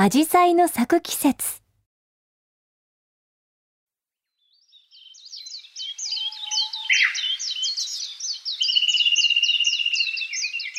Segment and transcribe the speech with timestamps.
[0.00, 1.60] アジサイの咲く季節。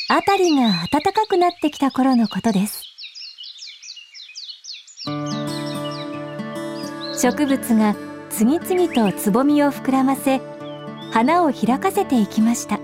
[0.08, 2.86] あたりが暖かくなってきた頃のことです。
[7.22, 7.98] 植物が
[8.30, 10.40] 次々とつぼみを膨らませ
[11.12, 12.80] 花を開かせていきました。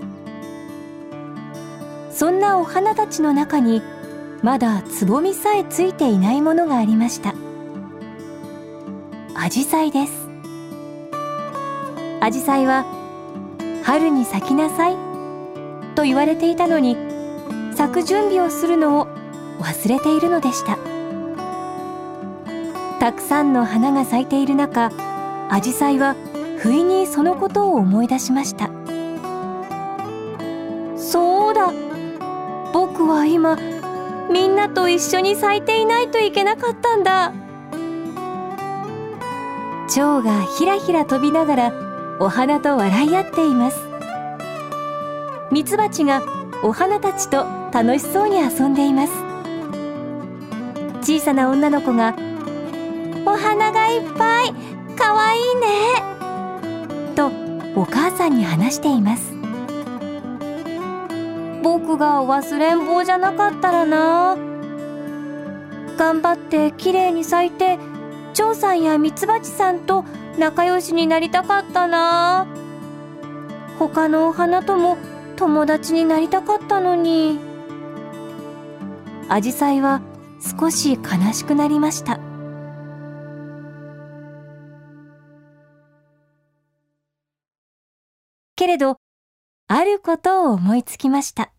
[2.10, 3.80] そんなお花たちの中に
[4.46, 7.34] まだつぼみさえついていないものがありました。
[9.34, 10.12] アジサイです。
[12.20, 12.84] アジサイは
[13.82, 14.96] 春に咲きなさい
[15.96, 16.96] と言われていたのに
[17.74, 19.08] 咲く準備をするのを
[19.58, 20.78] 忘れているのでした。
[23.00, 24.92] たくさんの花が咲いている中
[25.50, 26.14] アジサイは
[26.58, 28.70] 不意にそのことを思い出しました。
[30.96, 31.72] そうだ
[32.72, 33.58] 僕は今
[34.30, 37.32] みんなと一緒に咲いていないといけなかったんだ。
[39.88, 41.72] 蝶がひらひら飛びながら
[42.20, 43.78] お花と笑い合っています。
[45.50, 46.22] ミツバチが
[46.62, 49.12] お花たちと楽しそうに遊んでいます。
[51.02, 52.16] 小さな女の子が
[53.24, 54.52] お花がいっぱい
[54.96, 55.66] かわいいね
[57.14, 57.30] と
[57.80, 59.35] お母さんに話しています。
[61.66, 64.36] 僕が忘れん坊じゃなかったらな。
[65.96, 67.80] 頑張ってきれいに咲いて
[68.34, 70.04] 蝶さんやミツバチさんと
[70.38, 72.46] 仲良しになりたかったな。
[73.80, 74.96] 他のお花とも
[75.34, 77.40] 友達になりたかったのに。
[79.28, 80.02] アジサイは
[80.60, 82.20] 少し悲しくなりました。
[88.54, 88.98] けれど
[89.66, 91.55] あることを思いつきました。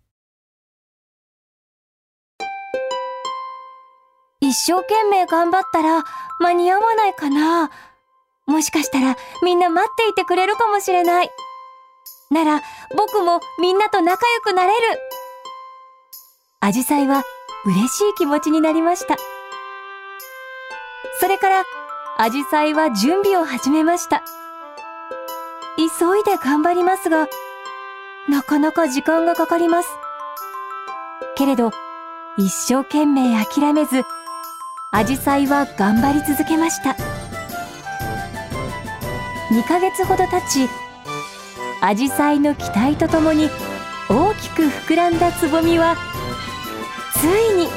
[4.68, 6.04] 生懸命頑張ったら
[6.40, 7.72] 間に合わないかな
[8.48, 11.30] もしかしたらみんな待っていてくれるかもしれない。
[12.30, 12.62] なら
[12.98, 15.00] 僕もみんなと仲良くなれる。
[16.60, 17.24] アジサイは
[17.66, 19.16] 嬉しい気持ちになりました。
[21.22, 21.64] それから
[22.18, 24.24] アジサイは準備を始めました。
[25.78, 27.30] 急いで頑張りますが、
[28.28, 29.90] なかなか時間がかかります。
[31.36, 31.72] けれど、
[32.38, 34.04] 一生懸命諦めず、
[34.90, 36.96] アジサイは頑張り続けました。
[39.52, 40.70] 2ヶ月ほど経ち
[41.82, 43.50] アジサイの期待とともに
[44.10, 45.98] 大きく膨らんだつぼみは
[47.14, 47.68] ついに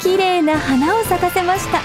[0.00, 1.80] 綺麗な花を咲かせました。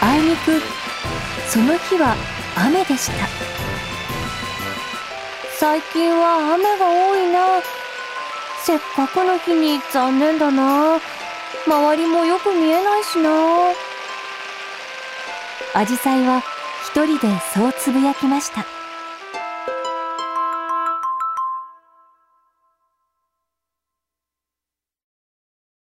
[0.00, 0.60] あいにく
[1.48, 2.14] その日は
[2.56, 3.26] 雨でした。
[5.58, 7.81] 最近は雨が多いな。
[8.64, 11.00] せっかくの日に残念だな。
[11.66, 13.30] 周りもよく見えないしな。
[15.74, 16.42] アジサイは
[16.84, 18.64] 一人でそうつぶやきました。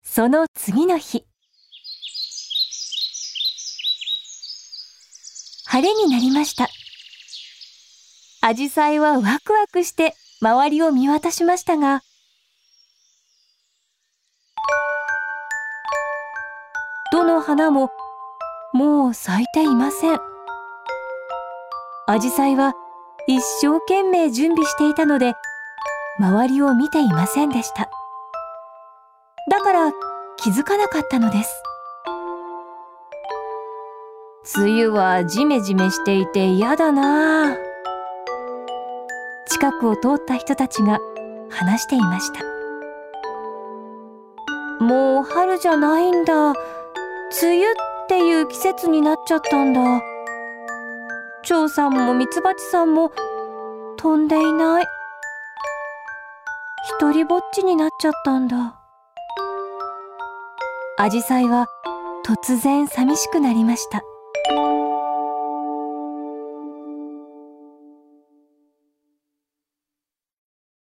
[0.04, 1.24] その次の日。
[5.66, 6.68] 晴れになりました。
[8.40, 12.02] アジサイはワクワクして周りを見渡しましたが
[17.52, 17.90] 花も
[18.72, 20.18] もう咲いていません。
[22.06, 22.72] アジサイは
[23.26, 25.34] 一生懸命準備していたので、
[26.18, 27.90] 周りを見ていませんでした。
[29.50, 29.92] だから
[30.38, 31.62] 気づかなかったのです。
[34.56, 37.54] 梅雨はジメジメしていて嫌だな
[39.48, 41.00] 近くを通った人たちが
[41.50, 42.42] 話していました。
[44.82, 46.54] もう春じゃないんだ。
[47.40, 47.74] 梅雨っ
[48.08, 50.02] ていう季節になっちゃったんだ。
[51.44, 53.10] 蝶さんもミツバチさんも
[53.96, 54.84] 飛んでいない。
[57.00, 58.78] 一人ぼっちになっちゃったんだ。
[60.98, 61.66] アジサイは
[62.26, 64.02] 突然寂しくなりました。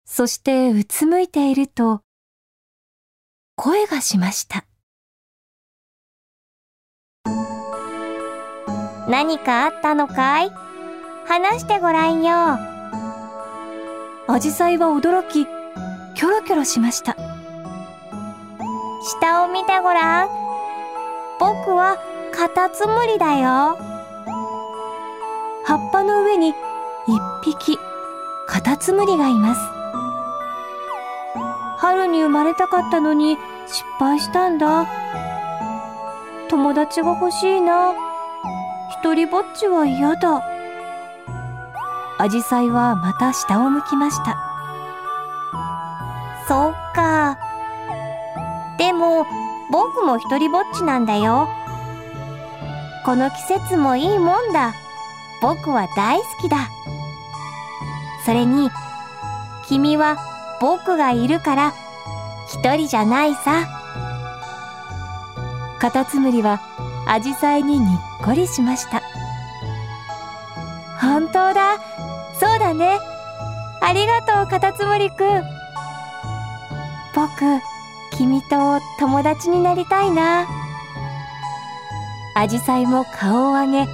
[0.07, 2.01] そしてうつむいていると
[3.57, 4.65] 声がしました。
[9.13, 10.51] 何かあったのかい？
[11.27, 12.57] 話してごらんよ。
[14.27, 17.15] アジサイは驚き、キョロキョロしました。
[19.21, 20.29] 下を見てごらん。
[21.39, 21.99] 僕は
[22.33, 23.77] カタツムリだよ。
[25.67, 26.55] 葉っぱの上に一
[27.45, 27.79] 匹
[28.47, 29.61] カタツムリがいます。
[31.77, 33.37] 春に生まれたかったのに
[33.67, 34.87] 失敗したんだ
[36.49, 37.93] 友達が欲しいな
[39.03, 40.45] 一人ぼっちは嫌だ。
[42.19, 44.37] アジサイはまた下を向きました。
[46.47, 47.37] そっか。
[48.79, 49.27] でも
[49.73, 51.49] 僕も一人ぼっちなんだよ。
[53.05, 54.73] この季節もいいもんだ。
[55.41, 56.71] 僕は大好きだ。
[58.25, 58.71] それに
[59.67, 60.17] 君は
[60.61, 61.75] 僕がいるから
[62.47, 63.67] 一人じゃないさ。
[65.81, 66.61] カタツムリは
[67.09, 69.03] アジサイににっこりしました。
[71.01, 71.79] 本当だ。
[72.39, 72.99] そうだね。
[73.81, 75.43] ありがとうカタツムリくん。
[77.15, 77.61] 僕
[78.17, 80.47] 君と友達になりたいな。
[82.35, 83.87] アジサイも顔を上げ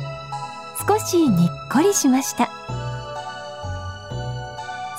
[0.86, 2.48] 少しにっこりしました。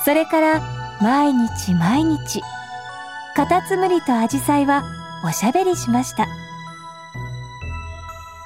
[0.03, 0.61] それから
[1.01, 2.41] 毎日毎日
[3.35, 4.83] カタツムリとアジサイは
[5.23, 6.27] おしゃべりしました。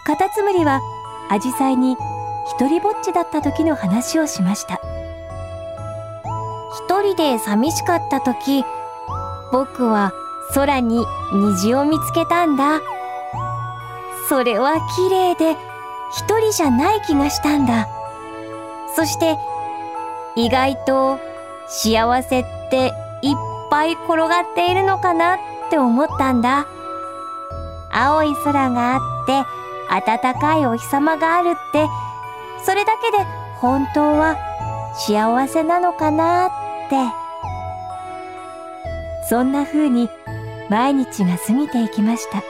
[0.06, 0.82] カタツムリは
[1.30, 1.96] アジサイに
[2.46, 4.82] 一人ぼっちだった時の話をしました。
[6.86, 8.66] 一人で寂しかった時
[9.54, 10.12] 僕は
[10.54, 12.82] 空に虹を見つけたんだ。
[14.28, 15.56] それは綺麗で
[16.12, 17.88] 一人じゃない気がしたんだ。
[18.96, 19.38] そして
[20.36, 21.18] 意外と
[21.68, 22.92] 幸せって
[23.22, 23.36] いっ
[23.72, 25.40] ぱい転がっているのかなっ
[25.70, 26.68] て思ったんだ。
[27.90, 29.63] 青い空があって
[30.00, 31.88] 暖かいお日様があるって
[32.66, 33.24] それだけで
[33.60, 34.38] 本当は
[34.96, 36.50] 幸せなのかなっ
[36.90, 37.24] て。
[39.30, 40.10] そんな風に
[40.70, 42.44] 毎日が過ぎていきました。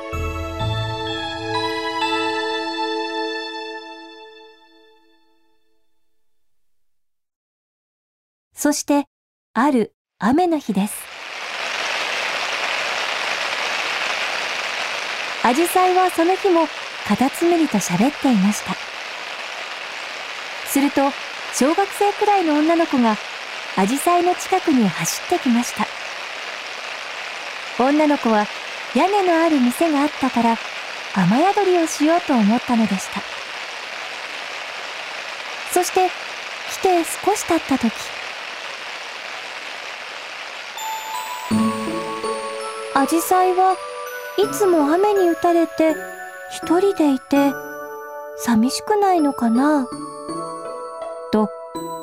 [8.54, 9.06] そして
[9.54, 10.96] ある雨の日です。
[15.44, 16.68] アジサイはその日も
[17.08, 18.76] カタツムリと喋っていました。
[20.68, 21.02] すると
[21.54, 23.16] 小学生くらいの女の子が
[23.76, 25.86] アジサイの近くに走ってきました。
[27.84, 28.46] 女の子は
[28.96, 30.58] 屋根のある店があったから
[31.16, 33.22] 雨宿りをしようと思ったのでした。
[35.74, 36.10] そして
[36.72, 37.92] 来て少し経った時
[42.96, 43.76] アジサイは
[44.38, 46.13] いつも雨に打たれて
[46.56, 47.52] 一人でいて
[48.38, 49.88] 寂しくないのかな？
[51.32, 51.50] と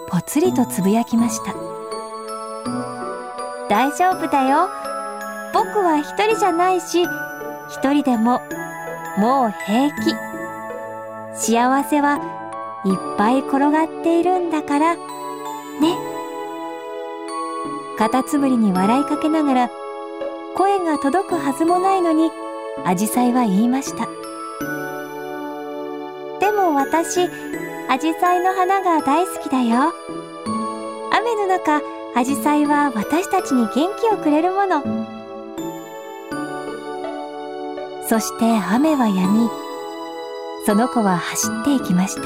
[0.09, 1.55] ぽつりとつぶやきました。
[3.69, 4.69] 大丈夫だよ。
[5.55, 7.05] 僕は一人じゃないし
[7.69, 8.41] 一人でも
[9.19, 10.15] もう平気。
[11.35, 12.17] 幸せは
[12.85, 14.97] いっぱい転がっているんだから。
[14.97, 15.01] ね。
[17.99, 19.71] カタツムリに笑いかけながら
[20.57, 22.33] 声が届くはずもないのに
[22.85, 24.09] アジサイは言いました。
[26.51, 27.29] でも私
[27.89, 29.95] アジサイの花が大好きだよ。
[31.13, 31.81] 雨の中
[32.17, 34.83] アジサイは私たちに元気をくれるもの。
[38.09, 39.49] そして雨は止み
[40.67, 42.23] その子は走っていきました。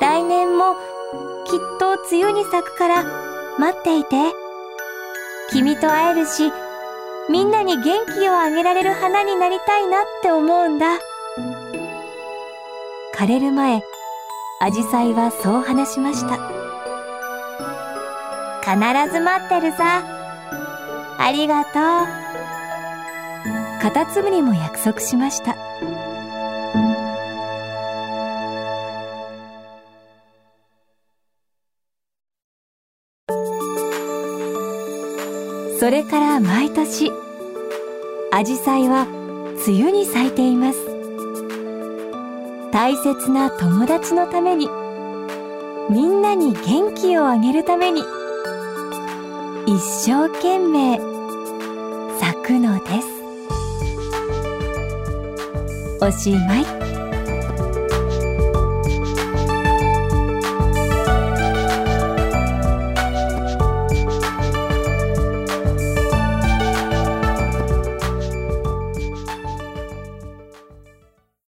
[0.00, 0.76] 来年も
[1.44, 3.04] きっと梅雨に咲くから
[3.58, 4.16] 待っていて。
[5.50, 6.50] 君と会えるし
[7.28, 7.84] みんなに元
[8.18, 11.00] 気をあげられる花になりたいなって思うんだ。
[13.16, 13.80] 枯れる前
[14.60, 16.36] アジサイはそう話しました。
[18.60, 18.74] 必
[19.12, 20.02] ず待ってるさ。
[21.16, 21.72] ありがとう。
[23.80, 25.54] カタツムリも約束しました。
[35.78, 37.12] それから毎年
[38.32, 39.06] アジサイは
[39.68, 40.83] 梅雨に咲いています。
[42.74, 44.68] 大切な友達のために。
[45.90, 48.02] みんなに元気をあげるために。
[49.64, 50.98] 一生懸命。
[52.18, 53.06] 咲くのです。
[56.00, 56.93] おしまい。